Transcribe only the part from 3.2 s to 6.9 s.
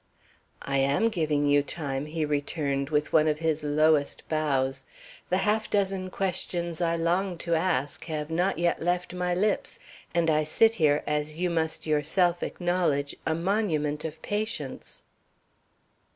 of his lowest bows. "The half dozen questions